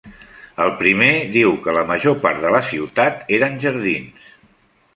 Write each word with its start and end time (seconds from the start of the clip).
El 0.63 0.71
primer 0.79 1.09
diu 1.35 1.53
que 1.67 1.75
la 1.77 1.83
major 1.91 2.17
part 2.25 2.41
de 2.45 2.53
la 2.55 2.63
ciutat 2.73 3.31
eren 3.41 3.61
jardins. 3.65 4.33